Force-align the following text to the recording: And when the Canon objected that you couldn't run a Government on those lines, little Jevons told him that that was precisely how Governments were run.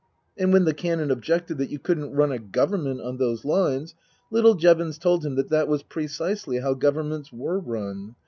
And 0.35 0.51
when 0.51 0.65
the 0.65 0.73
Canon 0.73 1.11
objected 1.11 1.59
that 1.59 1.69
you 1.69 1.77
couldn't 1.77 2.15
run 2.15 2.31
a 2.31 2.39
Government 2.39 3.01
on 3.01 3.17
those 3.17 3.45
lines, 3.45 3.93
little 4.31 4.55
Jevons 4.55 4.97
told 4.97 5.23
him 5.23 5.35
that 5.35 5.49
that 5.49 5.67
was 5.67 5.83
precisely 5.83 6.57
how 6.57 6.73
Governments 6.73 7.31
were 7.31 7.59
run. 7.59 8.15